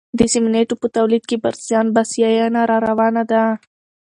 د 0.19 0.21
سمنټو 0.33 0.75
په 0.81 0.87
تولید 0.97 1.23
کې 1.29 1.37
پر 1.43 1.53
ځان 1.67 1.85
بسیاینه 1.95 2.61
راروانه 2.71 3.23
ده. 3.31 3.43